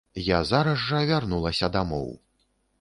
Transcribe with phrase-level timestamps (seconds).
[0.27, 2.13] Я зараз жа вярнулася дамоў.